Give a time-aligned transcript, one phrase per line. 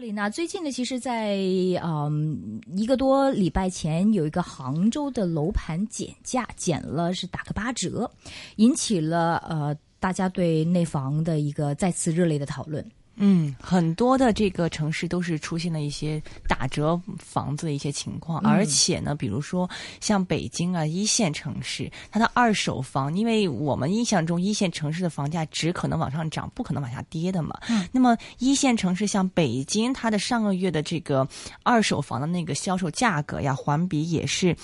[0.00, 1.36] 琳娜，最近呢，其实在
[1.82, 8.10] 嗯一个多礼拜前，有一个杭州的楼盘减价，减了是打个八折，
[8.56, 12.84] 引起了呃大家对内房的一个再次热烈的讨论。
[13.20, 19.68] 嗯，很多的这个城市都是出现了一些打折房子的一些情况，而且呢，比如说
[20.00, 27.58] 像北京啊一线城市，它的二手房，因为我们印象中一线城市的房价只可能往上涨，不可能往下跌的嘛。
[27.68, 27.88] 嗯。
[27.90, 31.26] 那么一线城市像北京，它的上个月的这个
[31.62, 34.56] 二手房的那个销售价格呀，环比也是。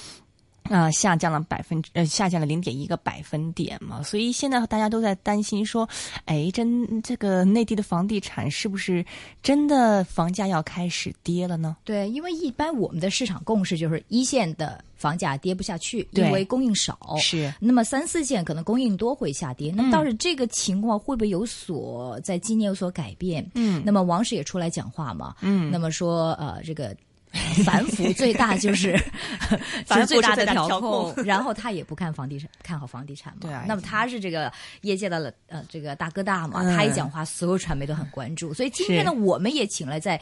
[0.71, 5.87] 啊，下降了百分之呃，下降了零点一个百分点嘛，所以现在大家都在担心说，
[6.25, 9.05] 哎，真这个内地的房地产是不是
[9.43, 11.77] 真的房价要开始跌了呢？
[11.85, 16.99] 对，因为一般我们的市场共识就是一线的房价跌不下去，因为供应少。
[17.19, 19.71] 是，那么三四线可能供应多会下跌。
[19.77, 23.47] 那么倒是这个情况会不会有所在今年有所改变？
[23.55, 25.35] 嗯，那么王石也出来讲话嘛？
[25.43, 26.97] 嗯，那么说呃这个。
[27.65, 28.97] 反腐最大就是
[29.87, 33.41] 反最大的调控， 然后他也不看房地产，看好房地产嘛。
[33.43, 38.55] 对啊，那么他是这个业界的呃这个大哥大嘛，他一讲话，所有传媒都很关注。
[38.55, 40.21] 所以今天呢，我们也请了在。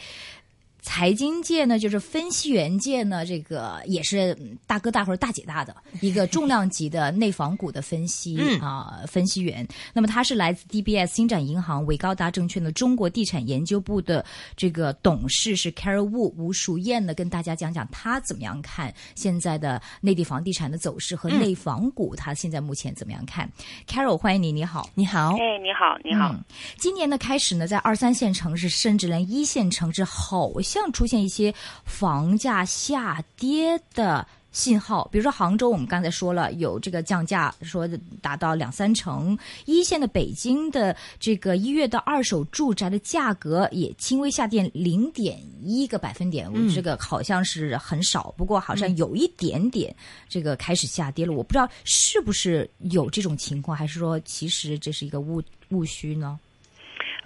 [0.83, 9.67] 财经界呢，就是分析员界呢，这个也是大哥大或者大姐大的一个重量级的内房股的分析啊分析员。
[9.95, 14.25] 那么他是来自 DBS 星展银行伟高达证券的中国地产研究部的
[14.57, 23.49] 这个董事是 Carol Wu 吴淑燕呢，跟大家讲讲他怎么样看现在的内地房地产的走势和内房股，他现在目前怎么样看
[23.87, 26.35] ？Carol，欢迎你，你好，你好，哎，你好，你好。
[26.77, 30.51] 今年的开始呢，在二三线城市，甚至连一线城市，好。
[30.73, 37.87] 像出现一些房价下跌的信号，比如说杭州，我们刚才说了有这个降价，说
[38.21, 49.95] 达到两三成；一线的北京的这个一月的二手住宅的价格也轻微下跌零点一个百分点，这个好像是很少，不过好像有一点点
[50.29, 51.33] 这个开始下跌了。
[51.33, 56.39] 我不知道是不是有这种情况，还是说其实这是一个误误区呢？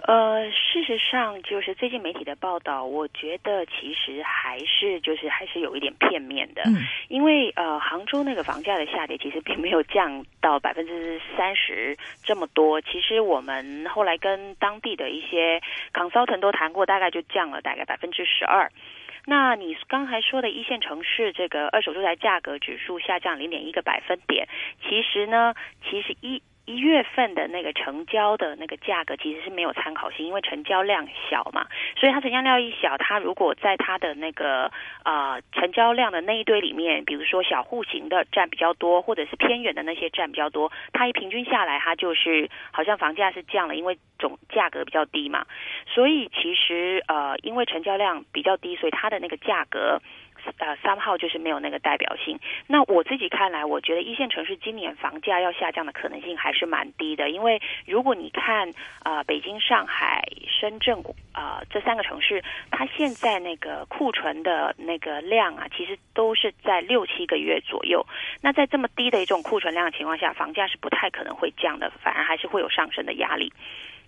[0.07, 6.79] 呃，事实上，就是最近媒体的报道，我觉得其实还是就是还是有一点片面的，嗯，
[7.09, 15.61] 因为呃，杭州那个房价的下跌其实并没有降到百分之三十这么多，其实我们后来跟当地的一些
[15.93, 18.71] consultant 都谈过，大概就降了大概百分之十二。
[19.25, 24.47] 那你刚才说的一线城市这个二手住宅价格指数下降零点一个百分点，
[24.87, 25.53] 其实呢，
[25.83, 26.41] 其实一。
[26.67, 34.69] 一月份的那个成交的那个价格其实是没有参考性，因为成交量小嘛，所以它成交量一小，它如果在它的那个
[35.03, 45.45] 啊成交量的那一堆里面，比如说小户型的占比较多，或者是偏远的那些占比较多，它一平均下来，它就是好像房价是降了，因为总价格比较低嘛，
[45.87, 50.01] 所以其实呃因为成交量比较低，所以它的那个价格。
[50.57, 52.39] 呃，三号就是没有那个代表性。
[52.67, 57.29] 那我自己看来，我觉得一线城市今年房价要下降的可能性还是蛮低的。
[57.29, 68.05] 因为如果你看啊，北京、上海、深圳啊这三个城市，它现在那个库存的那个量啊，其实都是在六七个月左右。
[68.41, 73.53] 那在这么低的一种库存量的情况下，房价是不太可能会降的，反而还是会有上升的压力。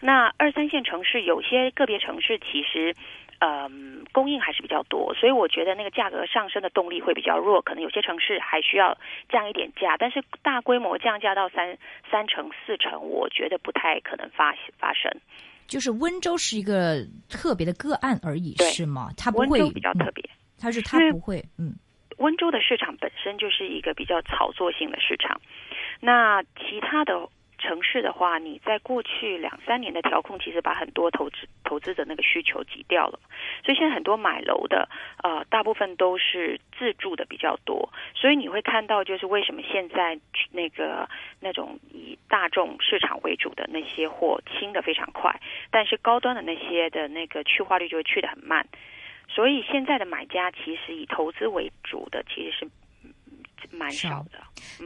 [0.01, 2.95] 那二三线城市有些个别城市其实。
[3.39, 8.97] 嗯，供应还是比较多，所以我觉得那个价格上升的动力会比较弱，可能有些城市还需要
[9.29, 11.77] 降一点价，但是大规模降价到三
[12.11, 15.09] 三成四成，我觉得不太可能发发生。
[15.67, 19.09] 就是温州是一个特别的个案而已，是吗？
[19.16, 20.29] 它不会比较特别，
[20.59, 21.73] 它是它不会，嗯。
[22.17, 25.39] 温州的市场本身就是一个比较炒作性的市场，
[26.01, 27.29] 那其他的。
[27.59, 33.20] 城市的话，你在过去两三年的调控，其实把很多投资投资者那个需求挤掉了，
[33.64, 34.90] 所以现在很多买楼的，
[35.22, 40.19] 呃，大部分都是自住的比较多，所以你会看到，就是为什么现在
[40.52, 41.08] 那个
[41.40, 48.66] 那种以大众市场为主的那些货清的非常快，但是高端的那些的那个去化率就会去的很慢，
[49.28, 52.68] 所以现在的买家其实以投资为主的其实是。
[53.71, 54.39] 蛮少的。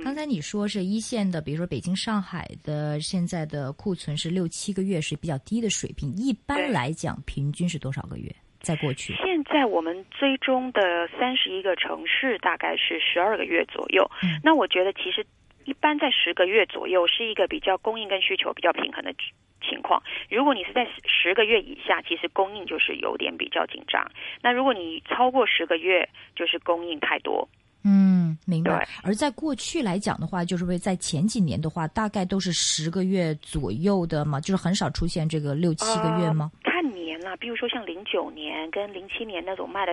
[0.03, 6.13] 刚才你说是一线的，比如说北京、上海的，现在的库存是六七个月，是比较低的水平。
[6.15, 8.33] 一般来讲，平均是多少个月？
[8.59, 10.81] 在过去，现在我们追踪的
[11.19, 14.09] 三十一个城市，大概是十二个月左右。
[14.41, 15.25] 那我觉得，其实
[15.65, 19.13] 一般在十个月左右是一个比较供应跟需求比较平衡的
[19.61, 20.01] 情况。
[20.29, 24.09] 如果你是在十个月以下，其实供应就是有点比较紧张。
[24.41, 27.49] 那如果你超过十个月，就是供应太多。
[27.83, 28.88] 嗯，明白。
[29.03, 36.51] 而在过去来讲的话，就是为在前几年的话，大概都是十个月左右的嘛，就是很少出现这个六七个月吗？
[36.63, 39.91] 看年了，比如说像零九年跟零七年那种卖的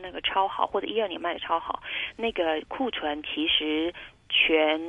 [0.00, 1.82] 那个超好，或者一二年卖的超好，
[2.16, 3.92] 那个库存其实。
[4.28, 4.80] 全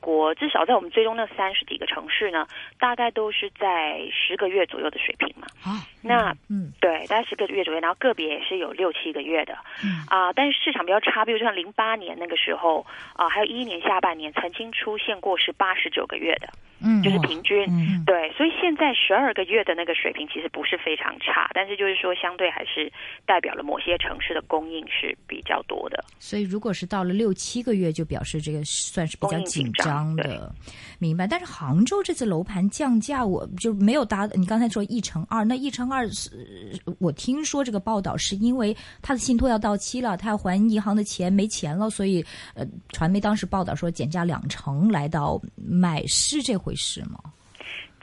[0.00, 2.46] 国至少在我们追踪那三十几个城市呢，
[2.78, 5.46] 大概都是在十个月左右的水平嘛。
[5.62, 9.56] 啊，那嗯，对，大概十个月左右，然后个别也是有六七个月的。
[9.84, 12.84] 嗯啊，但是市场比较差，比如像零八年那个时候
[13.14, 16.48] 啊，还有一一年下半年曾经出现过是八十九个月的。
[16.82, 22.90] 嗯，就是平均，嗯对，所以现在十二个月的那个水平其实不是非常差，但是就是说相对还是
[23.26, 26.02] 代表了某些城市的供应是比较多的。
[26.18, 30.50] 所以如果是到了六七个月，就表示这个算是比较紧张的，
[30.98, 31.26] 明白？
[31.26, 34.24] 但是杭州这次楼盘降价，我就没有达。
[34.28, 42.24] 你刚才说一乘二，那一乘二是，我听说这个报道是因为他的信托要到期了，他要还银行的钱没钱了，所以
[42.54, 46.70] 呃，传媒当时报道说减价两成来到买，是这回。
[46.70, 47.18] 回事吗？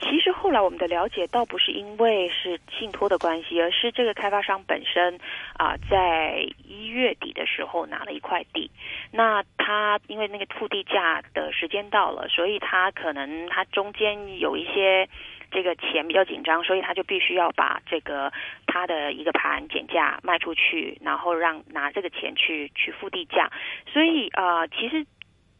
[0.00, 5.18] 其实后来我们的了解倒不是因为是信托的关系，而是这个开发商本身
[5.56, 8.70] 啊，在一月底的时候拿了一块地，
[9.12, 15.08] 那他因为那个付地价的时间到了，所以他可能他中间有一些
[15.50, 18.32] 这个钱比较紧张，所以他就必须要把这个
[18.66, 23.50] 他的一个盘减价卖出去，然后让拿这个钱去去付地价，
[23.92, 25.04] 所以啊，其实。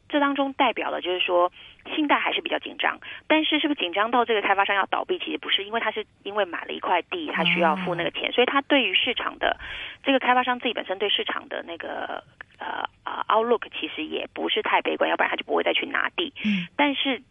[0.08, 1.52] 这当中代表了，就是说
[1.94, 5.18] 信贷还是比较紧张，但是是不是紧张到这个开发商要倒闭？
[5.18, 9.56] 其实不是，因为他是因为买了一块地，他需要付那个钱，所以他对于市场的
[10.02, 12.22] 这个开发商自己本身对市场的那个
[12.58, 16.32] 呃呃 outlook 其实也不是太悲观，要不然他就不会再去拿地。
[16.44, 17.22] 嗯，但是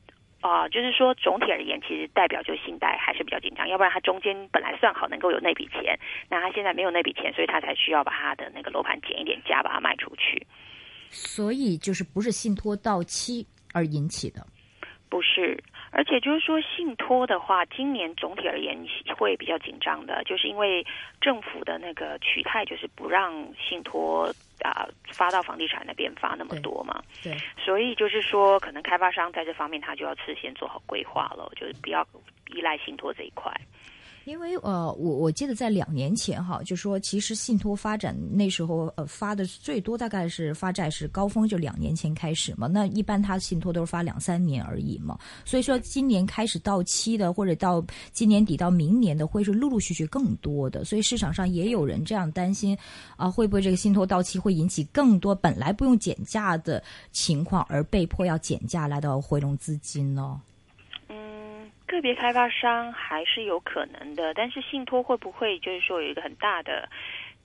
[0.41, 5.97] 啊，就是说总体而言，其实代表就信贷还是比较紧张，要不然他中间本来算好能够有那笔钱，
[6.30, 10.45] 那他现在没有那笔钱，所以他才需要把他的那个楼盘减一点价，把它卖出去。
[11.09, 14.45] 所以就是不是信托到期而引起的，
[15.09, 15.62] 不是，
[15.92, 18.77] 而且就是说信托的话，今年总体而言
[19.18, 20.86] 会比较紧张的，就是因为
[21.21, 24.27] 政府的那个取态就是不让信托
[24.62, 32.06] 啊发到房地产那边发那么多嘛，对，所以就是说可能开发商在这方面他就要事先做好规划了，就是不要
[32.54, 33.51] 依赖信托这一块。
[34.27, 42.68] 因为呃，我我记得在两年前哈，就说其实信托发展那时候呃发的最多大概是发债是高峰，就两年前开始嘛。
[42.68, 45.18] 那一般他信托都是发两三年而已嘛。
[45.45, 47.81] 所以说今年开始到期的，或者到
[48.12, 50.83] 今年底到明年的，会是陆陆续续更多的。
[50.83, 52.77] 所以市场上也有人这样担心
[53.15, 56.83] 啊，会不会这个信托到期会引起更多本来不用减价的
[57.13, 60.41] 情况，而被迫要减价来到回笼资金呢？
[61.88, 66.89] 个别开发商还是有可能的，但是信托会不会就是说有一个很大的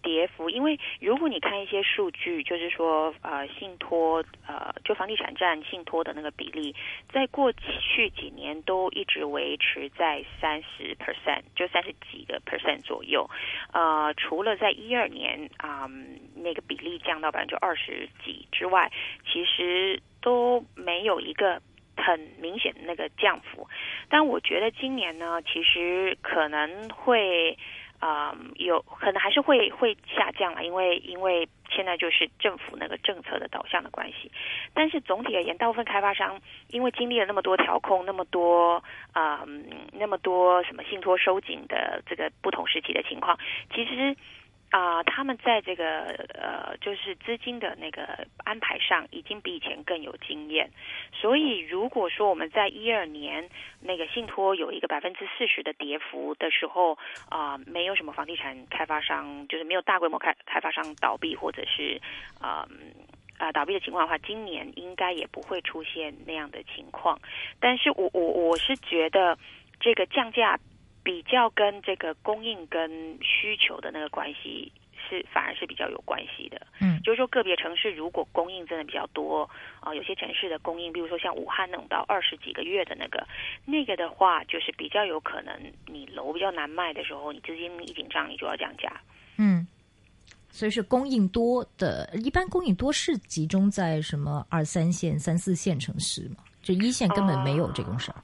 [0.02, 0.50] 跌幅？
[0.50, 6.74] 因为如果你看一些数据，就是说呃信托呃就房地产占信托的那个比例，
[7.12, 13.30] 在过去几年都一直维持在三十 percent，就三十几个 percent 左右。
[13.72, 15.88] 呃，除了在一二年啊
[16.34, 18.90] 那个比例降到百分之二十几之外，
[19.32, 21.62] 其实都没有一个。
[21.96, 23.68] 很明显的那个降幅，
[24.08, 27.56] 但我觉得今年呢，其实可能会
[28.00, 34.30] 啊有可能还是会会下降了，因为因为现在就是政府那个政策的导向的关系。
[34.74, 39.44] 但是总体而言，大部分开发商因为经历了那么多调控，那么多啊
[39.92, 43.38] 那么多什么信托收紧的这个不同时期的情况，
[43.74, 44.16] 其实。
[44.72, 50.70] 啊，他们在这个呃，就是资金的那个安排上，已经比以前更有经验。
[51.12, 53.50] 所以，如果说我们在一二年
[53.82, 56.96] 那个信托有一个百分之四十的跌幅的时候，
[57.28, 62.00] 啊，没有什么房地产开发商，就是没有大规模开开发商倒闭或者是
[62.40, 62.66] 啊
[63.36, 67.20] 啊倒闭的情况的话，今年应该也不会出现那样的情况。
[67.60, 69.36] 但是我我我是觉得
[69.80, 70.58] 这个降价。
[71.02, 72.90] 比较跟这个供应跟
[73.20, 74.70] 需求的那个关系
[75.08, 79.48] 是反而是比较有关系的，嗯，就是说个别城市如果供应真的比较多
[79.80, 83.26] 啊，有些城市的供应，比如说像武汉那种到二十几个月的那个，
[83.64, 85.52] 那个的话就是比较有可能
[85.86, 89.00] 你楼比较难卖的时候，你资金一紧张，你就要降价，
[89.38, 89.66] 嗯，
[90.50, 96.36] 所以是供应多的，一般供应多是集中在什么二三线、三四线城市嘛？
[96.62, 98.22] 就一线根本没有这种事儿。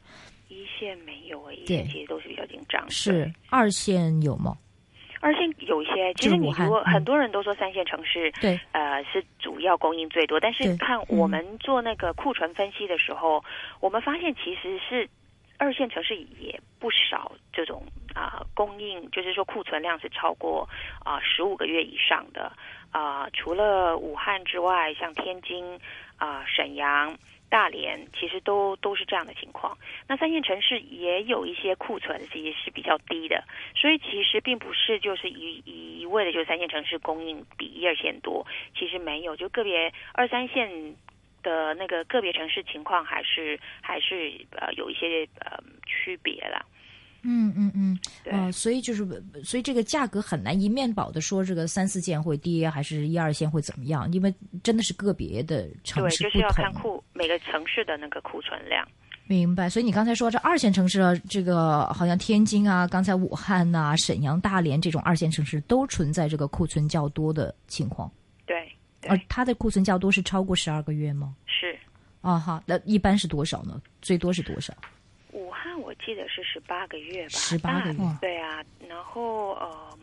[0.78, 2.88] 线没有诶，一线其实都是比较紧张。
[2.90, 4.56] 是二线有吗？
[5.20, 10.38] 二线有一些，其实你如果很多人都说三线城市，对，呃，是主要供应最多。
[10.38, 13.42] 但是看我们做那个库存分析的时候，
[13.80, 15.08] 我们发现其实是
[15.56, 17.82] 二线城市也不少这种
[18.14, 20.68] 啊供应，就是说库存量是超过
[21.04, 22.52] 啊十五个月以上的
[22.92, 23.28] 啊。
[23.32, 25.64] 除了武汉之外，像天津
[26.16, 27.18] 啊、沈阳。
[27.49, 29.76] 大连，其实都都是这样的情况。
[30.07, 33.43] 那三线城市也有一些库存，其实是比较低的，
[33.75, 35.62] 所以其实并不是就是一
[36.00, 38.47] 一味的，就三线城市供应比一二线多，
[38.78, 40.95] 其实没有，就个别二三线
[41.43, 46.64] 的那个个别城市情况，还是还是呃有一些呃区别啦。
[47.25, 49.05] 嗯嗯嗯，对，所以就是，
[49.43, 54.11] 所以这个价格很难一面倒的说这个三四线会跌，还是一二线会怎么样？
[54.12, 58.87] 因为真的是个别的城市对，就是要看库每个城市的那个库存量。
[59.26, 59.68] 明白。
[59.68, 68.10] 所以你刚才说这二线城市，这个好像天津啊，刚才武汉呐、沈阳、大连这种二线城市都存在这个库存较多的情况。
[68.46, 68.72] 对，
[69.08, 71.34] 而它的库存较多是超过十二个月吗？
[71.46, 71.76] 是。
[72.20, 73.80] 啊哈，那一般是多少呢？
[74.00, 74.72] 最多是多少？
[75.32, 78.64] 武汉我记得是十八个月吧，十八个月，对啊。
[78.88, 79.98] 然后呃，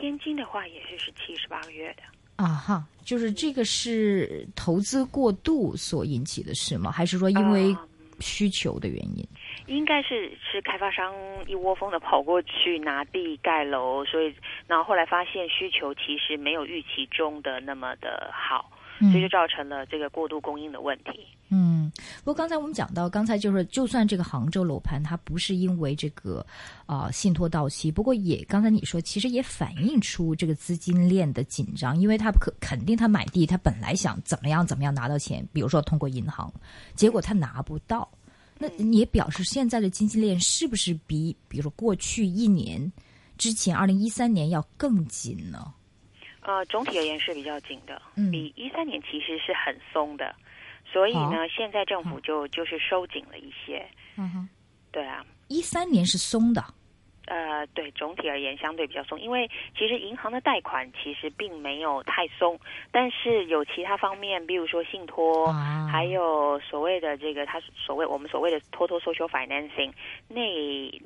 [0.00, 2.02] 天津的话也是十七、十八个月的。
[2.42, 6.90] 啊哈，就是这个是投资过度所引起的事吗？
[6.90, 7.74] 还是说因为
[8.18, 9.24] 需求的原因？
[9.66, 11.14] 应该是是开发商
[11.46, 14.34] 一窝蜂的跑过去拿地盖楼，所以
[14.66, 18.68] 然后后来发现需求其实没有预期中的那么的好。
[18.98, 21.26] 所以就造成了这个过度供应的问题。
[21.48, 26.44] 嗯，不过刚才我们讲到，刚才就是就算这个杭州楼盘它不是因为这个
[26.86, 36.50] 啊信托到期，不过也刚才你说其实也反映出这个资金链的紧张，因为他可肯定他买地，他本来想怎么样怎么样拿到钱，比如说通过银行，
[36.94, 38.08] 结果他拿不到，
[38.58, 42.90] 那也表示现在的经济链是不是比比如说过去一年
[43.36, 45.74] 之前二零一三年要更紧呢？
[46.44, 50.34] 呃，总体而言是比较紧的，比一三年其实是很松的，
[50.84, 53.86] 所以呢，现在政府就就是收紧了一些。
[54.16, 54.48] 嗯哼，
[54.90, 56.60] 对啊，一三年是松的。
[57.26, 62.58] 呃，对，总体而言相对比较松，因为其实银行的贷款其实并没有太松，
[62.90, 65.46] 但是有其他方面，比如说信托，
[65.88, 69.92] 还有所谓的这个，他所谓我们所谓的 total social financing
[70.26, 70.40] 那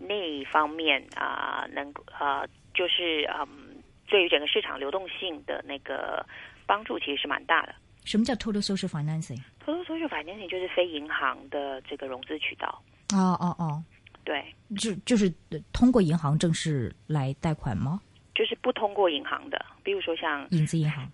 [0.08, 3.75] 那一方面啊，能呃，就是嗯。
[4.06, 6.24] 对于整个市场流动性的那个
[6.66, 7.74] 帮助，其实是蛮大的。
[8.04, 12.82] 什么叫 total social financing？total social financing 就是非银行的这个融资渠道。
[13.12, 13.82] 哦哦哦，
[14.24, 14.44] 对，
[14.78, 15.32] 就就是
[15.72, 18.00] 通过银行正式来贷款吗？
[18.34, 21.10] 就是不通过银行的，比如说像影子银行。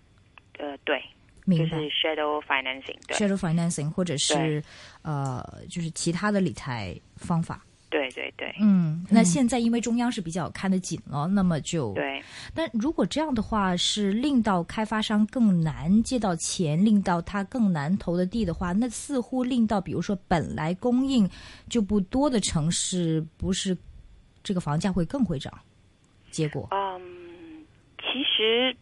[0.59, 1.03] 呃，对，
[1.45, 1.77] 明白。
[1.77, 4.61] 就是 shadow financing，shadow financing，或者是
[5.01, 7.65] 呃，就是其他的理财方法。
[7.93, 12.19] 对对对，嗯，那现在因为中央是比较看得紧了，那么就对。
[12.51, 21.29] 但如果这样的话，是令到开发商更难借到钱，令到他更难投的地的话，那似乎令到比如说本来供应
[21.69, 23.77] 就不多的城市，不是
[24.41, 25.53] 这个房价会更会涨？
[26.31, 27.63] 结果，嗯，
[27.99, 28.75] 其实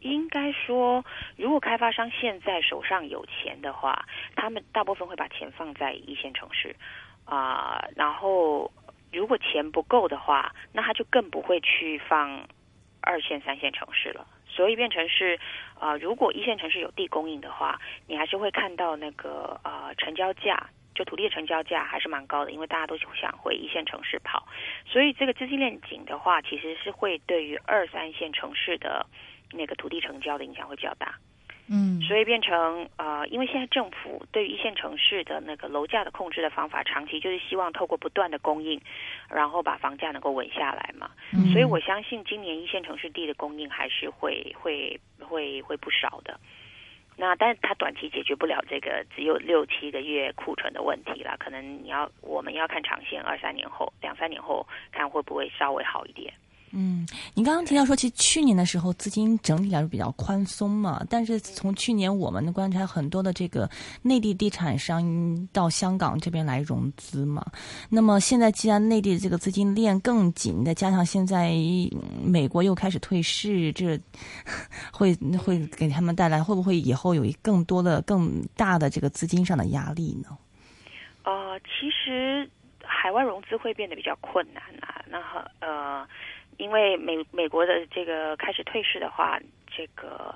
[0.00, 1.04] 应该说，
[1.36, 6.74] 如果开发商现在手上有钱的话，他们大部分会把钱放在一线城市。
[7.26, 8.72] 啊，然后
[9.12, 12.46] 如果钱不够的话，那他就更不会去放
[13.02, 14.26] 二线、三线城市了。
[14.48, 15.38] 所以变成是，
[15.78, 24.46] 啊，如果一线城市有地供应的话，你还是会看到那个呃成交价，就土地的成交价还是蛮高的，因为大家都想回一线城市跑。
[24.86, 29.04] 所以这个资金链紧的话，其实是会对于二三线城市的
[29.52, 31.14] 那个土地成交的影响会比较大。
[31.68, 38.80] 嗯，所以变成呃，因为现在政府对于一线城市的那个楼价的控制的方法，长期就是希望透过不断的供应，
[39.28, 41.10] 然后把房价能够稳下来嘛。
[41.52, 46.38] 所以我相信今年一线城市地的供应还是会会会会不少的。
[47.18, 56.32] 那但是它短期解决不了这个只有六七个月库存的问题了，可能你要我们要看长线，二三年后、两三年后看会不会稍微好一点。
[56.72, 63.70] 嗯，您刚刚提到说，其实去年的时候资金整体来说比较宽松嘛，但是从去年我们的观察，很多的这个
[64.02, 67.44] 内地地产商到香港这边来融资嘛。
[67.88, 71.52] 那么现在既然内地的这个资金链更紧，再加上现在
[72.22, 73.98] 美国又开始退市，这
[74.92, 80.36] 会会给他们带来会不会以后有一更多的更大的这个资金上的压力呢？
[81.22, 82.50] 呃，其实
[82.82, 85.18] 海外融资会变得比较困难啊，那
[85.60, 86.06] 呃。
[86.58, 90.34] 因为美美国的这个开始退市的话，这个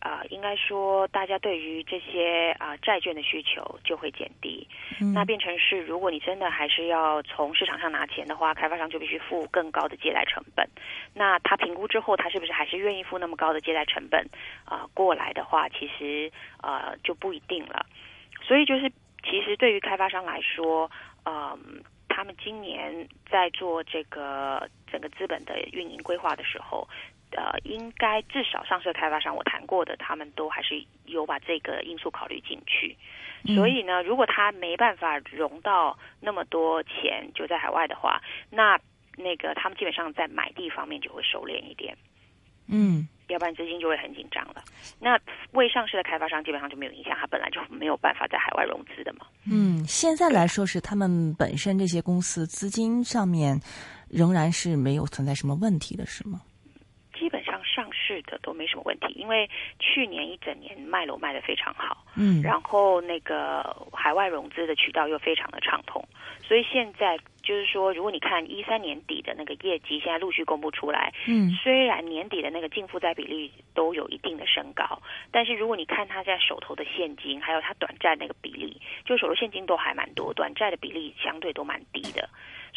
[0.00, 4.66] 啊，应该说大家对于这些啊债券的需求就会减低。
[5.12, 10.68] 那变成是，如果你真的还是要从市场上拿钱的话，开发商就必须付更高的借贷成本。
[11.14, 14.24] 那他评估之后，他是不是还是愿意付那么高的借贷成本
[14.64, 17.84] 啊过来的话，其实啊就不一定了。
[18.42, 18.88] 所以就是，
[19.24, 20.88] 其实对于开发商来说，
[21.24, 21.82] 嗯。
[22.18, 26.88] 他们今年在做这个整个资本的运营规划的时候，
[27.30, 32.96] 呃，应该至少上市开发商我谈过的，他们都还是有把这个因素考虑进去。
[33.54, 38.20] 所以呢，如果他没办法融到那么多钱就在海外的话，
[38.50, 38.80] 那
[39.16, 41.96] 那个他们基本上在买地方面就会收敛一点。
[42.66, 43.06] 嗯。
[43.28, 44.62] 要不然资金就会很紧张了。
[44.98, 45.18] 那
[45.52, 49.26] 未上市的开发商基本上就没有影响，他本来就没有办法在海外融资的嘛。
[49.50, 53.60] 嗯，现在来说是他们本身这些公司资金上面
[54.08, 56.40] 仍然是没有存在什么问题的，是吗？
[58.08, 59.48] 基本上上市的都没什么问题，因为
[59.78, 66.02] 去年一整年卖楼卖的非常好，嗯，然后那个海外融资的渠道又非常的畅通，
[66.42, 75.00] 所以现在就是说，如果你看一三年底的那个业绩，现在陆续公布出来，嗯，虽然年底的那个净负债比例都有一定的升高，
[75.30, 82.28] 但是如果你看他在手头的现金，还有他短债那个比例，就手头现金都还蛮多，短债的比例相对都蛮低的，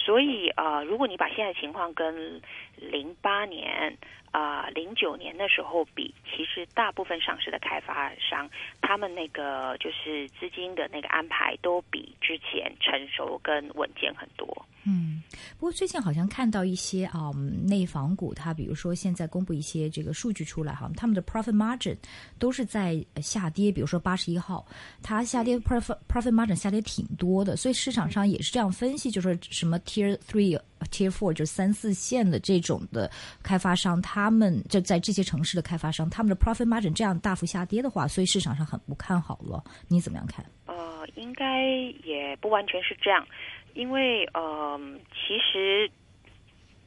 [0.04, 2.42] 所以啊，如果你把现在情况跟
[2.76, 3.98] 零八年。
[4.32, 8.50] 啊，零九年的时候比，其实大部分上市的开发商，
[8.82, 14.66] 他们那个就是资金的那个安排都比之前成熟跟稳健很多。
[14.88, 15.11] 嗯，
[15.58, 17.32] 不过最近好像看到一些啊
[17.64, 21.96] 内房股，它比如说现在公布一些这个数据出来哈，他们的 profit margin
[22.40, 23.72] 都是在下跌。
[23.72, 24.66] 比如说八十一号，
[25.02, 33.10] 它下跌 profit profit margin 下跌挺多的，所以市场上也是这样分析，就是什么 tier three、tier four 就三四线的这种的
[33.44, 39.64] 开发商，他们就在这些城市的开发商，他们的 profit margin 这样大幅下跌的话，所以市场上很不看好了。
[39.88, 40.46] 你怎么样看？
[40.66, 41.64] 呃，应该
[42.04, 43.26] 也不完全是这样。
[43.74, 44.80] 因为呃，
[45.14, 45.90] 其实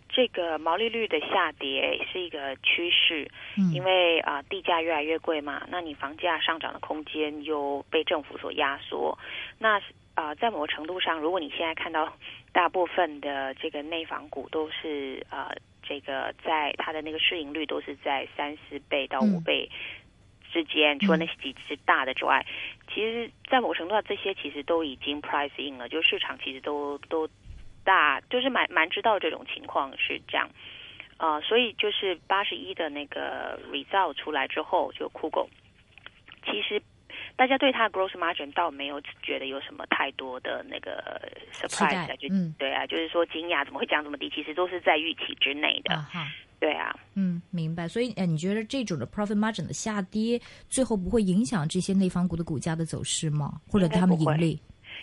[0.09, 3.29] 这个毛利率的下跌是一个趋势，
[3.73, 9.19] 因为啊地价越来越贵嘛，那你房价上涨的空间又被政府所压缩，
[9.59, 9.81] 那
[10.15, 12.13] 啊在某个程度上，如果你现在看到
[12.53, 15.51] 大部分的这个内房股都是啊
[15.83, 19.69] 这个在它的那个市盈率都是在三四倍到五倍。
[20.55, 22.47] 之间，除了那些几只大的之外，
[22.95, 27.29] 其实，在某程度上，这些其实都已经 price in 了，就市场其实都都
[27.83, 30.49] 大，就是蛮蛮知道这种情况是这样，
[31.17, 35.51] 啊，所以就是八十一的那个 result 出来之后，就酷狗，
[36.47, 36.81] 其实
[37.37, 41.21] 大家对它的 gross margin 倒没有觉得有什么太多的那个
[41.53, 46.05] surprise，就对啊，就是说惊讶怎么会降这么低，其实都是在预期之内的。
[46.61, 47.87] 对啊，嗯，明白。
[47.87, 53.61] 所以，呃，你觉得这种的 profit margin 的下跌，最后不会影响这些内房股的股价的走势吗？
[53.69, 54.59] 或者他们盈利？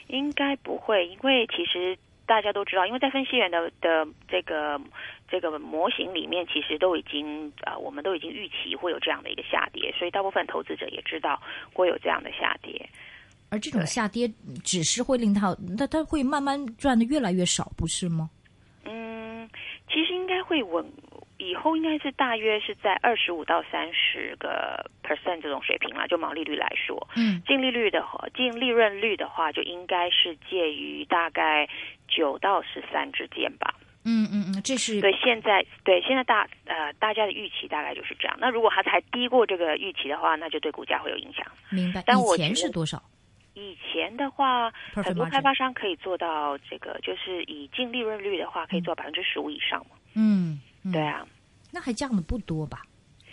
[0.07, 1.95] 应该不会，因为其实
[2.31, 4.79] 大家都知道，因为在分析员的的这个
[5.27, 11.37] 这个模型里面，其实都已经啊，我们都已经预期会有这样的一个下跌，所以大部分投资者也知道
[11.73, 12.87] 会有这样的下跌。
[13.49, 14.31] 而这种下跌
[14.63, 18.29] 只是会令他，那他会慢慢赚的越来越少，不是吗？
[18.85, 19.45] 嗯，
[19.89, 20.89] 其实应该会稳。
[21.37, 31.67] 以后应该是大约是在二十五到三十个 percent 这种水平了，就毛利率来说，嗯，净利率的话，净利润率的话，就应该是介于大概
[32.11, 33.73] 九到十三之间吧。
[34.03, 38.35] 嗯嗯嗯，这是对现在对现在大呃大家的预期大概就是这样。
[38.39, 41.45] 那如果它才低过这个预期的话，那就对股价会有影响。
[41.69, 42.03] 明白。
[42.05, 43.01] 但以前是多少？
[43.53, 49.95] 以前的话，很多开发商可以做到这个，就是以净利润率的话，可以做百分之十五以上嘛。
[50.15, 50.59] 嗯。
[50.91, 51.27] 对啊，
[51.71, 52.81] 那还降的不多吧？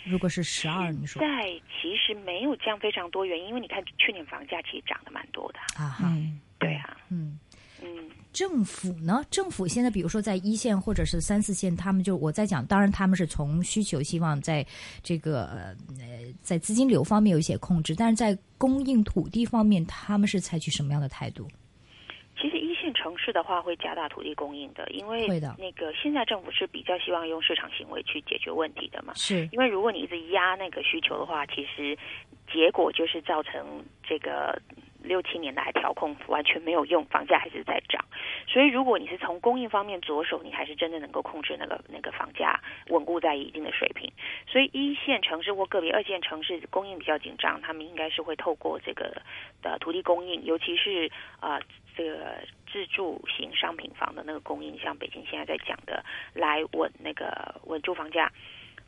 [0.05, 1.49] 如果是十二，你说在
[1.81, 5.97] 其实没有降非常多，原因因为你看去年房价其实涨得蛮多的啊。
[6.03, 7.39] 嗯，对啊，嗯
[7.81, 9.23] 嗯，政府呢？
[9.31, 14.65] 政府现在比如说在一线或者是三四线，他们就我在讲，当然他们是从需求希望在
[15.01, 15.75] 这个呃
[16.41, 21.47] 在资金流方面有一些控制，但是在供应土地方面，他们是采取什么样的态度？
[22.39, 29.13] 其实一线城市的话会加大土地供应的，因为那个现在政府是比较希望用市场行为去解决问题的嘛。
[29.15, 31.97] 是，因为如果你一直压那个需求的话，其实
[32.53, 34.61] 结果就是造成这个。
[35.01, 38.03] 六七年来调控完全没有用，房价还是在涨。
[38.47, 44.11] 所以如果你是从供应方面着手，你还是真的能够控制那个那个房价稳固在一定的水平。
[44.47, 49.21] 所以一线城市或个别二线城市供应比较紧张，他们应该是会透过这个
[49.61, 51.59] 的土地供应，尤其是啊
[51.95, 52.35] 这个
[52.71, 58.31] 自住型商品房的那个供应，像北京现在在讲的，来稳那个稳住房价。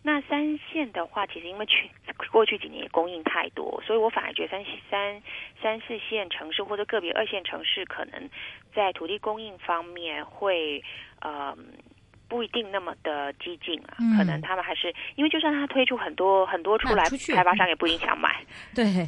[0.04, 1.90] 那三线的话，其实因为去
[2.32, 5.22] 过去几年也供应太多，所以我反而觉得三三
[5.62, 8.30] 三四线城市或者个别二线城市，可能
[8.74, 10.84] 在土地供应方面会
[11.20, 11.56] 呃
[12.28, 13.94] 不一定那么的激进啊。
[14.18, 17.04] 可能他们还是因为就算他推出很多很多出来，
[17.36, 18.44] 开发商也不一定想买。
[18.74, 19.08] 对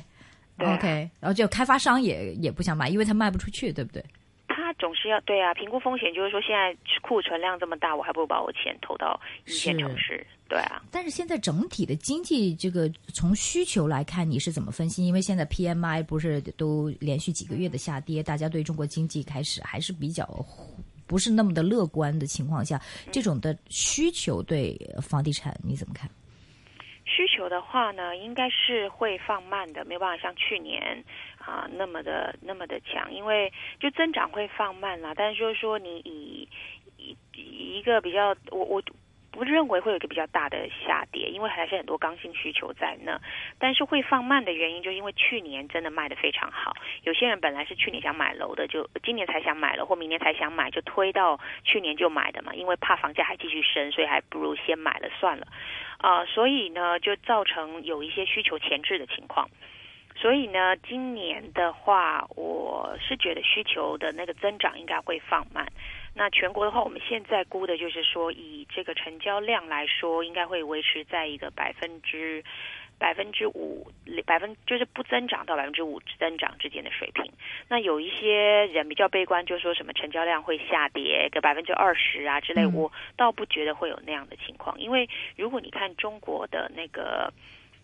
[0.60, 4.04] ，OK，然后就开发商也也不想买，因为他卖不出去，对不对？
[4.54, 10.26] 他总是要对啊，评估风险，就是说现在库存量这么大，我还不如把我钱投到一线城市。
[10.48, 15.06] 对啊，但是现在整体的经济这个从需求来看，你是怎么分析？
[15.06, 20.28] 因为现在 PMI 不是都连续几个月的下跌，大家对中国经济开始还是比较
[21.08, 22.80] 不是那么的乐观的情况下，
[23.12, 26.08] 这种的需求对房地产你怎么看？
[27.16, 31.04] 需求的话呢，应该是会放慢的，没有办法像去年
[31.38, 35.14] 啊那么的那么的强，因为就增长会放慢了。
[35.16, 36.48] 但是就是说，你以
[36.98, 37.16] 以
[37.78, 38.82] 一个比较，我我。
[39.34, 43.20] 不认为会有一个比较大的下跌，因为还是很多刚性需求在那。
[43.58, 46.72] 但是会放慢的原因，就因为去年真的卖的非常好。
[47.02, 52.54] 有些人本来是去年想买楼的，就今年才想买了，或明年才想买，就推到去年就买的嘛。
[52.54, 55.48] 因为怕房价还继续升，所以还不如先买了算了。
[55.98, 59.50] 啊，所以呢，就造成有一些需求前置的情况。
[60.16, 65.66] 所以呢，今年的话，我是觉得需求的那个增长应该会放慢。
[66.16, 72.44] 那全国的话，我们现在估的就是说，以这个成交量来说，应该会维持在一个百分之
[73.00, 73.92] 百分之五
[74.26, 77.30] 百分，就是不增长到百分之五增长之间的水平。
[77.68, 84.80] 那有一些人比较悲观，就说什么成交量会下跌个百分之二十啊之类，我倒不觉得会有那样的情况。
[84.80, 87.34] 因为如果你看中国的那个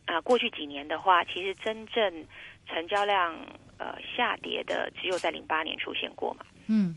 [0.05, 2.25] 啊，过去几年的话，其实真正
[2.67, 3.35] 成交量
[3.79, 6.45] 呃下跌的，只有在零八年出现过嘛。
[6.67, 6.95] 嗯，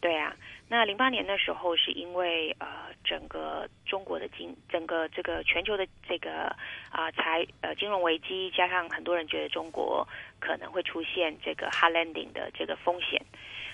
[0.00, 0.34] 对啊。
[0.72, 2.66] 那零八年的时候，是因为呃，
[3.04, 6.44] 整个中国的经，整个这个全球的这个
[6.90, 10.08] 啊财呃金融危机，加上很多人觉得中国
[10.40, 13.20] 可能会出现这个 hard landing 的这个风险。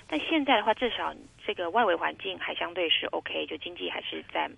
[0.09, 1.15] 但现在的话，至少
[1.47, 4.51] 这个外围环境还相对是 OK，就经济还是在。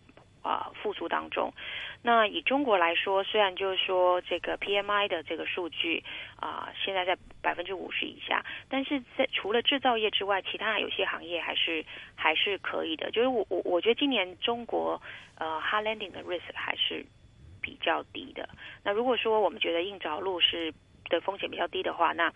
[0.42, 1.52] 啊，复苏当中，
[2.02, 6.02] 那以中国来说，虽然就是说这个 PMI 的这个数据
[6.36, 13.10] 啊，现在在百分之五十以下，但是在除了制造业之外，其他有些行业还是还是可以的。
[13.10, 15.00] 就是我我我觉得今年中国
[15.36, 17.04] 呃 hard landing 的 risk 还是
[17.60, 18.48] 比较低的。
[18.82, 20.72] 那如果说我们觉得硬着陆是
[21.10, 22.32] 的风险比较低的话，那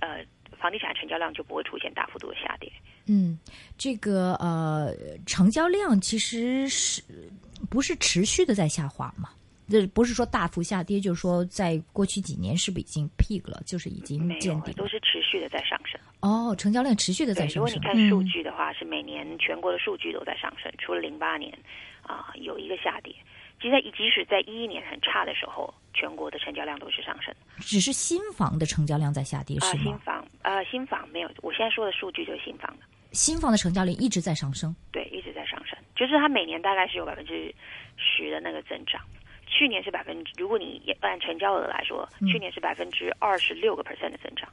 [0.00, 0.24] 呃
[0.58, 2.70] 房地产成交量就不会出现大幅度的下跌。
[3.06, 3.38] 嗯，
[3.76, 4.94] 这个呃，
[5.24, 7.02] 成交量其实是
[7.70, 9.30] 不是持续的在下滑嘛？
[9.70, 16.00] 这不是说大幅下跌，就是说在过去几年是不是已经 peak 了，就是已经见底，都是持续的在上升。
[16.20, 17.76] 哦，成交量持续的在上升。
[17.76, 21.52] 如果你看数据的话，是每年全国的数据都在上升，除了零八年
[22.02, 23.14] 啊有一个下跌。
[23.60, 27.34] 其实，在即使在一一年很差的时候，全国的成交量都是上升。
[27.58, 29.82] 只是新房的成交量在下跌，是吗？
[29.82, 30.17] 新房
[30.48, 31.30] 呃，新房没有。
[31.42, 32.86] 我现在说的数据就是新房的。
[33.12, 37.54] 新房的成交量一直在上升，对，一直在上升，就是它每年大概是有百分之
[37.98, 38.98] 十的那个增长。
[39.46, 44.48] 去年是百分之，如果你按成交额来说，去年是百分之二十六个 percent 的增长。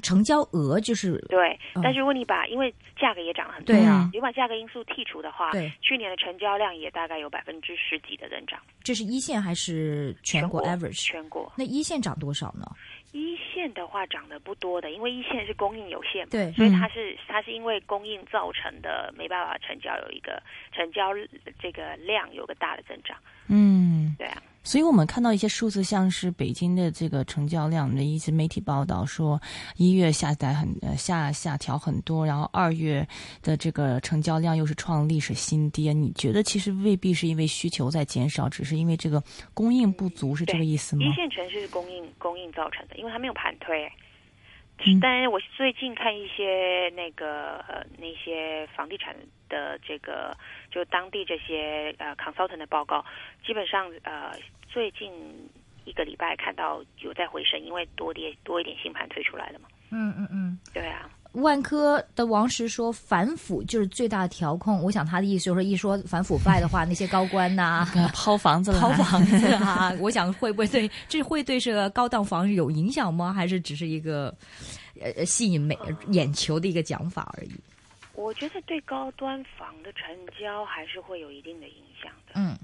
[0.00, 8.58] 成交额就是对，但是如果你把因为价格也涨了很多，对啊，你把价格因素剔除的话，对，去年的成交量也大概有百分之十几的增长。
[8.82, 11.06] 这是一线还是全国 average？
[11.06, 11.52] 全国。
[11.56, 12.66] 那一线涨多少呢？
[13.12, 21.12] 一线的话涨得不多的，因为一线是供应有限，对，所以它是它是因为供应造成的，没办法成交有一个成交
[21.60, 23.16] 这个量有个大的增长。
[23.48, 24.42] 嗯，对啊。
[24.64, 29.40] 所以我们看到一些数字，像是北京的这个成交量的一些媒体报道说，
[29.76, 33.06] 一月下载很呃下下调很多，然后二月
[33.42, 35.92] 的这个成交量又是创历史新低。
[35.92, 39.22] 你觉得其实未必是因为需求在减少，只是因为这个
[39.52, 41.02] 供应不足，是这个意思吗？
[41.04, 43.90] 一线城市是供应供应造成的，因为它没有盘推。
[45.00, 47.64] 但是我最近看一些那个
[47.98, 49.14] 那些房地产
[49.48, 50.36] 的这个
[50.70, 53.04] 就当地这些呃 consultant 的报告，
[53.46, 54.32] 基本上呃
[54.68, 55.12] 最近
[55.84, 59.68] 一个礼拜看到有在回升，因为多跌多一点新盘推出来了嘛。
[59.90, 61.08] 嗯嗯嗯，对啊。
[61.32, 73.32] 万科的王石说反腐就是最大的调控，我想他的意思就是一说反腐败的话，那些高官呐 抛房子了抛房子啊，我想会不会对这会对这个高档房有影响吗？
[73.32, 74.34] 还是只是一个
[75.00, 77.52] 呃吸引美眼球的一个讲法而已？
[78.14, 82.32] 我觉得对高端房的成交还是会有一定的影响的。
[82.34, 82.54] 嗯，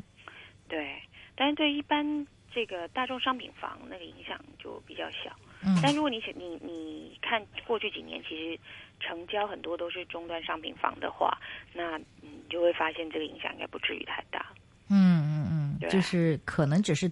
[0.69, 0.95] 对，
[1.35, 2.05] 但是对一般
[2.53, 5.35] 这个大众商品房那个影响就比较小。
[5.83, 8.59] 但如果你你你看过去几年，其实
[9.01, 11.37] 成交很多都是终端商品房的话，
[11.73, 14.47] 那你就会发现这个影响应该不至于太大。
[14.89, 17.11] 嗯嗯嗯，就是可能只是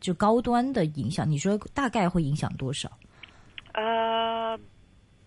[0.00, 1.28] 就高端的影响。
[1.28, 2.90] 你说大概会影响多少？
[3.72, 4.58] 呃，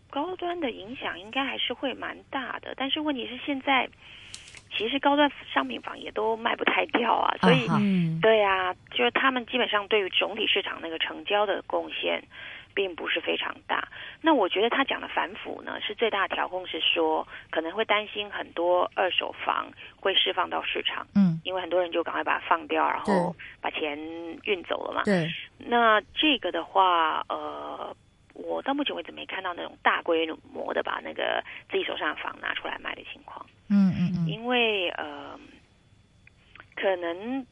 [0.09, 2.73] 高端的影响应该还是会蛮大的。
[2.77, 3.89] 但是问题是现在，
[4.77, 7.67] 其实高端商品房也都卖不太掉啊，所以
[8.21, 12.23] 对啊，就是他们基本上对于总体市场那个成交的贡献。
[12.77, 13.87] 并不是非常大。
[14.21, 19.67] 那我觉得他讲的反腐呢，是最大的调控，是说可能会担心很多二手房
[19.99, 23.97] 会释放到市场，嗯，因为很多人就赶快把它放掉，然后把钱
[24.43, 25.01] 运走了嘛。
[25.05, 25.27] 对。
[25.57, 27.95] 那这个的话，呃，
[28.35, 33.43] 我到目前为止没看到那种大规模的把那个自己手上的房拿出来卖的情况。
[33.71, 34.27] 嗯嗯嗯。
[34.27, 35.35] 因为呃，
[36.75, 37.43] 可能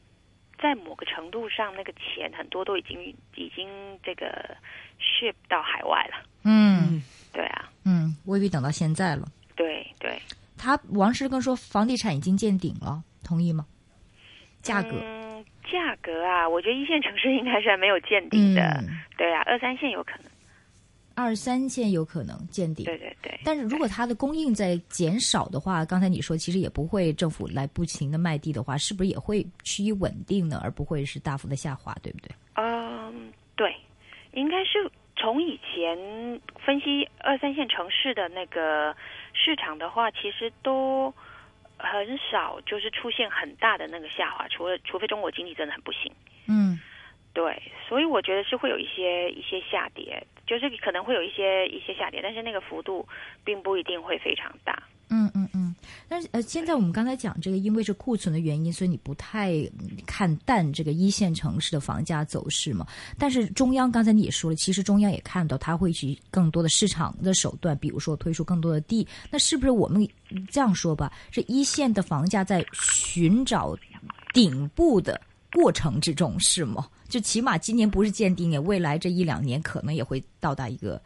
[0.58, 3.00] 在某个程度上，那个钱很多都已经
[3.34, 3.68] 已经
[4.02, 4.56] 这个。
[4.98, 9.28] ship 到海外了，嗯，对啊，嗯，未必等到现在了。
[9.54, 10.18] 对对，
[10.56, 13.66] 他王石更说房地产已经见顶了，同意吗？
[14.62, 18.82] 价格，嗯，价格啊，我觉得一线城市应该是还没有见顶的，
[19.18, 20.30] 对啊，二三线有可能，
[21.16, 23.40] 二三线有可能见底，对对对。
[23.42, 30.60] 但是如果它的供应在减少的话，刚才你说其实也不会政府来不停的卖地的话，是不是也会趋于稳定呢？
[30.62, 32.30] 而不会是大幅的下滑，对不对？
[32.54, 33.74] 嗯，对。
[34.32, 35.96] 应该是从以前
[36.62, 38.94] 分析二三线城市的那个
[39.32, 41.10] 市场的话，其实都
[41.78, 46.12] 很少就是出现很大的那个下滑，除了除非中国经济真的很不行。
[46.46, 46.78] 嗯，
[47.32, 53.06] 对，所以我觉得是会有一些一些下跌，就是可能会有一些一些下跌，但是那个幅度
[53.44, 54.82] 并不一定会非常大。
[55.08, 55.72] 嗯嗯嗯，
[56.08, 59.52] 但是呃，现在我们刚才讲这个，因为是库存的原因，所以你不太
[60.04, 62.84] 看淡这个一线城市的房价走势嘛。
[63.16, 69.06] 但是中央刚才你也说了，其实中央也看到他会去更多的市场的手段，比如说推出更多的地。
[69.30, 70.04] 那是不是我们
[70.50, 71.12] 这样说吧？
[71.30, 73.76] 这一线的房价在寻找
[74.34, 75.20] 顶部的
[75.52, 76.88] 过程之中是吗？
[77.08, 81.00] 就起码今年不是见顶，也未来这一两年可能也会到达一个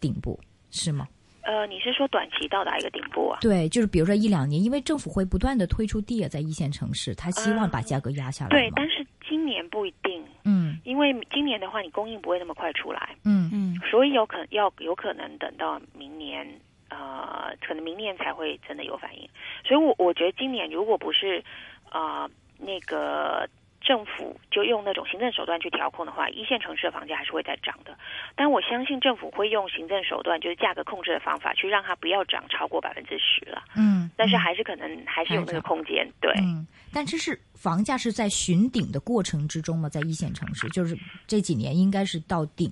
[0.00, 0.38] 顶部，
[0.70, 1.06] 是吗？
[1.42, 3.38] 呃，你是说短期到达一个顶部啊？
[3.40, 8.50] 对，就是比如说一两年，因为政府会不断的推出地啊，在一线城市，他希望把价格压下来。
[8.50, 10.22] 对，但是今年不一定。
[10.44, 13.16] 嗯，因为今年的话，你供应不会那么快出来。
[13.24, 16.46] 嗯嗯，所以有可能要有可能等到明年，
[16.90, 19.26] 呃，可能明年才会真的有反应。
[19.66, 21.42] 所以我我觉得今年如果不是
[21.88, 22.28] 啊
[22.58, 23.48] 那个。
[23.80, 27.96] 政府就用那种行政手段去调控的话，一线城市的房价还是会在涨的。
[28.34, 33.62] 但我相信政府会用行政手段，就是价格控制的方法，去让它不要涨超过百分之十了。
[33.76, 36.06] 嗯，但是还是可能还是有那个空间。
[36.20, 42.70] 对，嗯，但这是房价是在寻顶的过程之中嘛，在一线城市，就是这几年应该是到顶，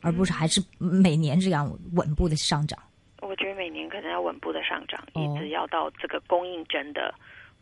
[0.00, 2.78] 而不是还是每年这样稳步的上涨。
[3.20, 7.12] 我觉得每年可能要稳步的上涨，一直要到这个供应真的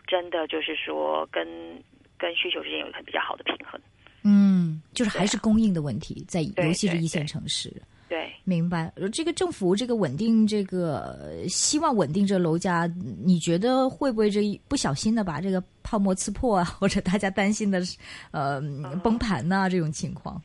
[0.06, 1.82] 真的就是说跟。
[2.22, 3.80] 跟需求之间有一个比较好的平衡，
[4.22, 7.68] 嗯，就是还是供应的问题，在尤其是一线城市，
[8.08, 8.92] 对，明白。
[9.12, 12.88] 这个政府这个稳定，这个希望稳定这楼价，
[13.24, 16.64] 你觉得会不会这不小心的把这个泡沫刺破啊？
[16.64, 17.82] 或者大家担心的
[18.30, 18.60] 呃
[19.02, 20.40] 崩盘呐这种情况？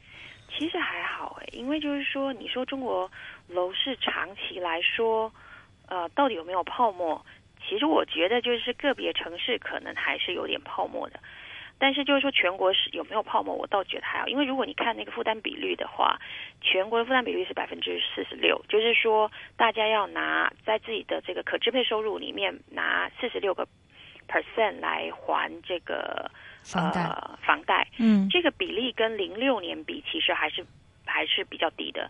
[0.58, 3.08] 其实还好哎，因为就是说，你说中国
[3.48, 5.32] 楼市长期来说，
[5.86, 7.24] 呃，到底有没有泡沫？
[7.70, 11.20] 其实我觉得就是个别城市可能还是有点泡沫的。
[11.80, 14.28] 但是就是说，全国是有没有泡沫，我倒觉得还好。
[14.28, 16.20] 因为如果你看那个负担比率的话，
[16.62, 23.68] 全国的负担比率是百分之四十六，就是说大家要拿在自己的这个可支配收入里面拿四十六个
[24.28, 26.30] percent 来还这个
[26.64, 27.04] 房贷，
[27.42, 27.88] 房贷。
[28.00, 30.66] 嗯，这个比例跟零六年比，其实还是。
[31.18, 32.08] 还是比较低的。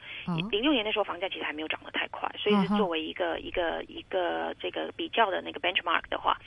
[0.51, 6.37] 零六年那时候，房价其实还没有涨得太快，所以是作为一个一个一个这个比较的那个 benchmark 的话，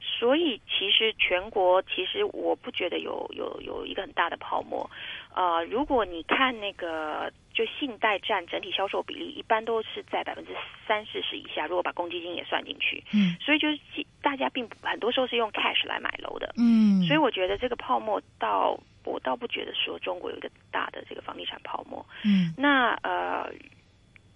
[0.00, 4.88] 所以其实全国其实我不觉得有有有一个很大的泡沫。
[5.34, 10.52] 呃，如果你看那个就信贷占整体销售比例，一般都是在百分之
[10.86, 11.66] 三四十以下。
[11.66, 13.78] 如果把公积金也算进去，嗯，所以就是
[14.20, 18.78] 大家并很多时候是用 cash 来买楼的，嗯，所以我觉得这个泡沫到。
[19.06, 22.04] 我倒不觉得说中国有一个大的这个房地产泡沫。
[22.24, 23.48] 嗯，那呃，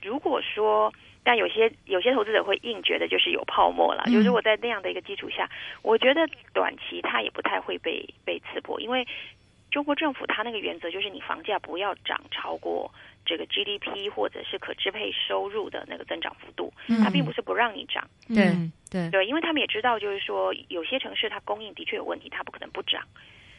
[0.01, 4.05] 如果说，但有些有些投资者会硬觉得就是有泡沫了。
[4.07, 5.51] 就如果在那样的一个基础下，
[5.83, 9.05] 我觉得短期它也不太会被被刺破，因为
[9.71, 12.93] 中国政府它那个原则就是你房价不要涨超过
[13.25, 16.73] 这个 GDP 或者是可支配收入的那个增长幅度。
[17.03, 18.09] 它并不是不让你涨。
[18.29, 18.53] 对
[18.91, 23.03] 对对，因为他们也知道，就是说有些城市它供应的确有问题，它不可能不涨。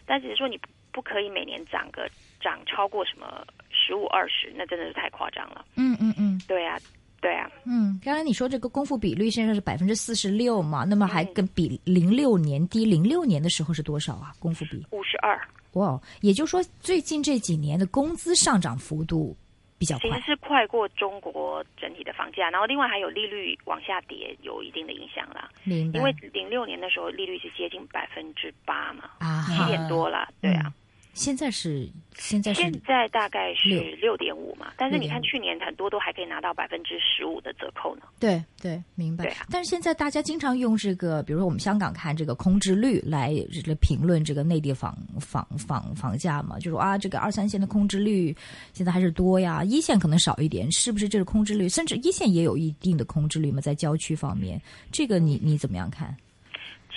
[0.05, 0.59] 但只是说你
[0.91, 2.09] 不可以每年涨个
[2.41, 5.63] 涨超过什么十五二十，那真的是太夸张了。
[5.77, 6.77] 嗯嗯嗯，对啊，
[7.21, 7.49] 对啊。
[7.65, 14.33] 嗯，刚才你说这个功夫比率现在是百分之四十六嘛，那么还跟比零六年低，零六年的时候是多少啊？
[14.39, 15.39] 功夫比五十二。
[15.73, 19.37] 哇，也就是说最近这几年的工资上涨幅度
[19.77, 25.49] 比较其实是快过中国整体的房价，然后另外还有利率往下跌，有一定的影响啦。
[25.63, 25.99] 明白。
[25.99, 30.73] 因为零六年的时候利率是接近百分之八嘛，啊，七点多了，对啊。
[31.13, 33.69] 现在是现在现在大概是
[34.01, 38.03] 六点五嘛，但是你看去年很多都还可以拿到百分之十五的折扣呢。
[38.19, 39.25] 对对，明白。
[39.25, 43.33] 啊，但是现在大家经常用这个，比如说我们香港看这个空置率来
[43.65, 48.35] 来评论这个内地房房房房价嘛，就说啊，这个二三线的空置率
[48.73, 51.67] 现在还是多呀，一线可能少一点，是不是这个空置率？
[51.67, 56.15] 甚至一线也有一定的空置率嘛，在郊区方面，这个你你怎么样看？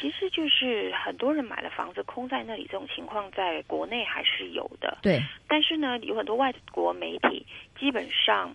[0.00, 4.98] 其实就是很多人买了房子空在那里，这种情况在国内还是有的。
[5.02, 7.46] 对，但是呢，有很多外国媒体
[7.78, 8.54] 基本上，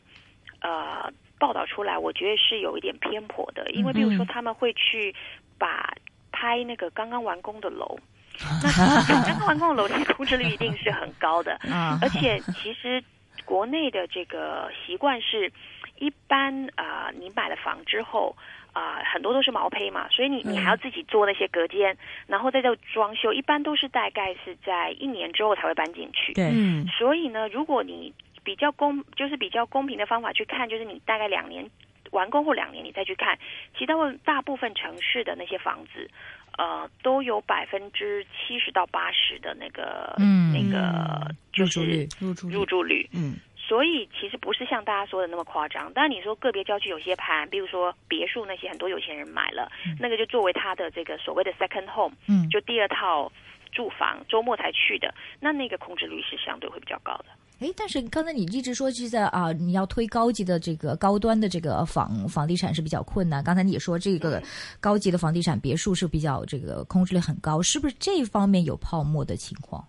[0.62, 5.16] 呃，报道出来，我觉得是有一点偏颇的，因为比如说他们会去
[5.58, 5.94] 把
[6.32, 7.98] 拍那个刚刚完工的楼，
[8.62, 11.58] 那刚刚完工的楼的空置率一定是很高的，
[12.02, 13.04] 而且其实
[13.46, 15.52] 国内的这个习惯是，
[15.98, 18.36] 一般啊，你买了房之后。
[18.74, 26.34] 啊，很多都是毛坯嘛，所以你你还要自己做那些隔间，然后再做装修，一般都是大概是在一年之后才会搬进去。
[26.34, 26.52] 对，
[26.98, 31.68] 所以呢，如果你比较公，就是比较公平的方法去看，就是你大概两年
[32.12, 33.38] 完工后两年你再去看，
[33.78, 36.10] 其他大部分大部分城市的那些房子，
[36.58, 40.16] 呃，都有百分之七十到八十的那个
[40.54, 43.36] 那个就是入住入住率，嗯。
[43.70, 45.94] 所以其实不是像大家说的那么夸张。
[45.94, 53.32] 当然你说个别郊区有些盘，比如说别墅那些，很多有钱人买了，那个就作为他的这个所谓的 second home，嗯，就第二套
[53.72, 57.26] 住房，周末才去的，那那个空置率是相对会比较高的。
[57.60, 63.44] 哎，但是刚才你一直说是在啊，你要推高级的这个高端的这个房房地产是比较困难。
[63.44, 64.42] 刚才你也说这个
[64.80, 69.86] 高级的房地产别墅是比较这个空置率很高，是不是这方面有泡沫的情况？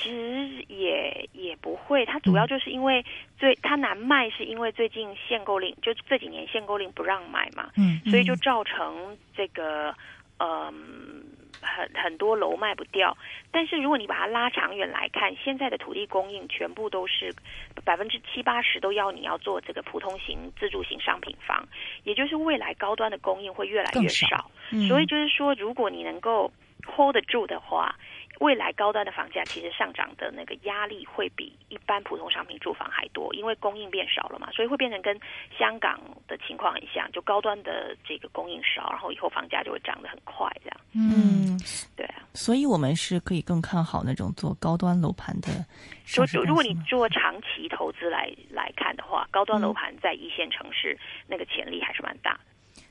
[0.00, 3.04] 其实也也不会，它主要就是因为
[3.36, 9.92] 最它难卖，是因为最近限购令，就这几年限购令不让买嘛，嗯，所以就造成这个
[10.38, 11.24] 嗯
[11.60, 13.16] 很很多楼卖不掉。
[13.50, 17.34] 但是如果你把它拉长远来看，现在的土地供应全部都是
[17.84, 21.66] 百分之七八十都要你要做这个普通型自住型商品房，
[22.04, 24.48] 也就是未来高端的供应会越来越少，
[24.86, 26.52] 所以就是说，如果你能够
[26.86, 27.96] hold 得住的话。
[28.40, 35.18] 未来高端的房价其实上涨的那个压力会比一般普通商品住房还多，因为供应变少了嘛，所以会变成跟
[35.58, 40.80] 香港的情况很像，就高端的这个供应少，然后以后房价就会涨得很快，这样。
[40.94, 41.58] 嗯，
[41.96, 42.22] 对啊。
[42.32, 45.48] 所以我们是可以更看好那种做高端楼盘的。
[46.04, 50.96] 说，如果你做长期投资来来看的话，高端楼盘在一线城市
[51.26, 52.38] 那个潜力还是蛮大。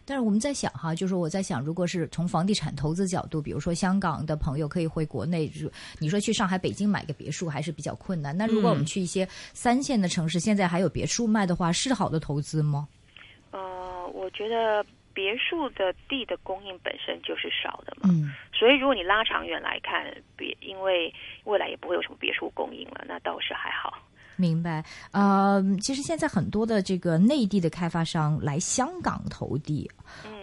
[0.07, 5.51] 但是我们在想哈，就是我在想，如果是从房地产投资角度，比如说香港的朋友可以回国内，
[5.99, 8.35] 你说去上海、北京买个别墅还是比较困难。
[8.35, 12.87] 那如果我们去一些三线的城市，现在还有别墅卖的话，是好的投资吗？
[13.51, 20.05] 呃，我觉得别墅的地的供应本身就是少的嘛，嗯，所以如果你拉长远来看，
[20.37, 23.97] 别因为未来也不会有什么别墅供应了，那倒是还好。
[24.37, 29.89] 明白，呃，其实现在很多的这个内地的开发商来香港投地，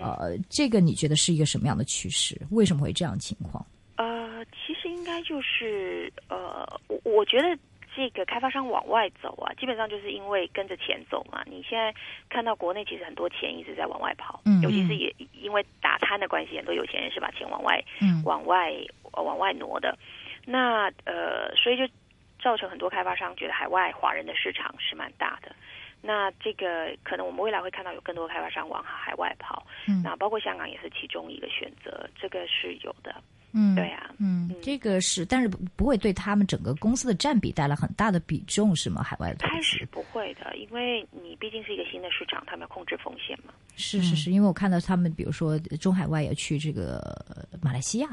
[0.02, 2.36] 呃，这个你觉得是一个什么样的趋势？
[2.50, 3.64] 为什么会这样情况？
[3.96, 7.56] 呃，其实应该就是呃，我我觉得
[7.94, 11.44] 这个开发商往外走啊，基本上就是因为跟着钱走嘛。
[11.46, 11.94] 你现在
[12.28, 18.72] 看到国内其实很多钱一直在往外跑，嗯，尤其是也因为打贪的关系，很多有钱人是把钱往外，嗯，往外
[19.12, 19.96] 往外挪的。
[20.44, 21.84] 那呃，所以就。
[22.44, 25.56] 造成很多开发商觉得海外华人的市场是蛮大的，
[26.02, 33.14] 那这个可能我们未来会看到有更多开发商往海外跑，嗯，那包括香港也是其中一个选择，这个是有的，
[33.52, 39.02] 嗯，对啊，嗯，这个是，但是不会对他们整个公司的占比带来很大的比重，是吗？
[39.02, 43.54] 海外的开始不会的，因为你毕竟是一个新的市场，他们要控制风险嘛。
[43.74, 47.00] 是是是，因为我看到他们，比如说中海外也去这个
[47.62, 48.08] 马来西亚，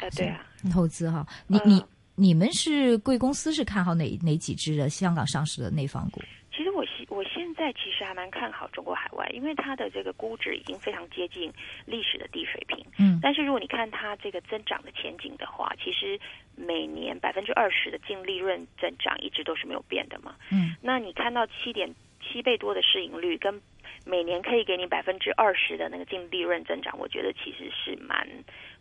[0.00, 1.84] 呃，对啊，投资哈，你你。
[2.14, 6.20] 你们是贵公司是看好哪哪几只的香港上市的内房股？
[6.54, 11.50] 其实我现我现在其实还蛮看好中国海外，因为它的这个估值已经非常接近
[11.86, 12.84] 历史的低水平。
[12.98, 16.20] 嗯，但是如果你看它这个增长的前景的话，其实
[16.54, 20.34] 每年百分之二十的净利润增长一直都是没有变的嘛。
[20.50, 23.60] 嗯，那你看到七点七倍多的市盈率跟。
[24.04, 28.26] 每年可以给你百分之二十的那个净利润增长，我觉得其实是蛮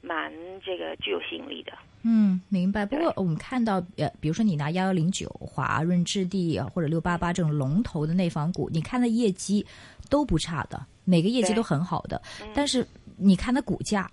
[0.01, 0.31] 蛮
[0.63, 1.73] 这个具有吸引力的。
[2.03, 2.85] 嗯，明白。
[2.85, 9.65] 不过我们看到，呃，比如说你拿幺幺零九、华润置地或者六八八这种龙头的内房股，你看的业绩
[10.09, 12.21] 都不差的，每个业绩都很好的。
[12.53, 12.85] 但是
[13.17, 14.09] 你看它股价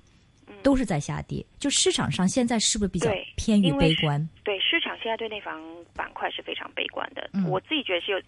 [0.62, 4.28] 都是在下跌，就市场上现在是不是比较偏于悲观？
[4.44, 5.58] 对市场现现在对内房
[5.94, 8.20] 板块是非常悲观的，我自己觉得是有。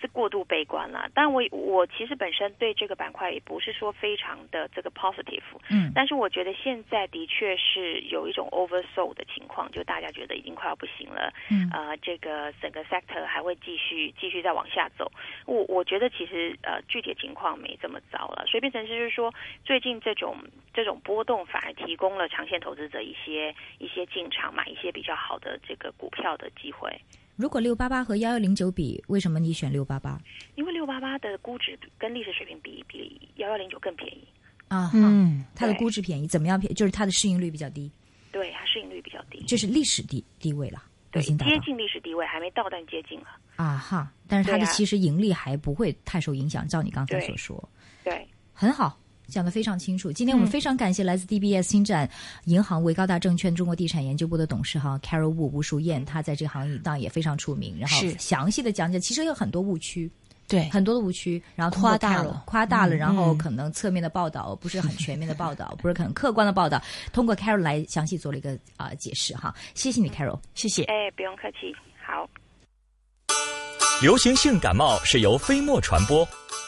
[0.00, 15.10] 是过度悲观了，但我我其实本身对这个板块也不是说非常的这个 positive，嗯，但是我觉得现在的确是有一种 oversold 的情况，就大家觉得已经快要不行了，嗯，呃，这个整个 sector 还会继续继续再往下走，
[15.46, 19.34] 我我觉得其实呃具体情况没这么糟了，所以变成就是说
[19.64, 20.36] 最近这种
[20.72, 27.00] 这种波动反而提供了长线投资者一些一些进场买一些比较好的这个股票的机会。
[27.38, 30.20] 如果六八八和幺幺零九比，为什么你选六八八？
[30.56, 34.26] 因为六八八的估值跟历史水平比，比幺幺零九更便宜
[34.66, 34.90] 啊。
[34.92, 36.74] 嗯，它的估值便宜，怎么样便？
[36.74, 37.88] 就是它的市盈率比较低。
[38.32, 40.82] 对，它市盈率比较低，这是历史低低位了。
[41.12, 43.28] 对，接近历史低位，还没到，但接近了。
[43.54, 47.68] 啊哈，但是它的其实盈利还不会太受影响，照你刚才所说。
[48.02, 48.98] 对，很好。
[49.28, 50.10] 讲得非常清楚。
[50.10, 52.08] 今天我们非常感谢来自 DBS 新展
[52.44, 60.10] 银行为高大证券中国地产研究部的董事哈 Carol Wu 吴淑燕，她在这个行业当也非常出名，然后详细的讲解，其实有很多误区，
[60.48, 69.54] 对很多的误区，然后夸大了，夸大了，然后可能侧面的报道不是很全面的报道， 不是很客观的报道，通过 Carol 来详细做了一个啊解释哈。
[69.74, 70.84] 谢谢你，Carol，谢谢。
[70.84, 71.74] 哎，不用客气，
[72.04, 72.28] 好。
[74.00, 76.26] 流行性感冒是由飞沫传播，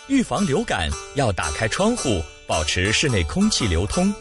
[0.09, 2.21] 预防流感要打开窗户。
[2.45, 4.13] 保持室内空气流通。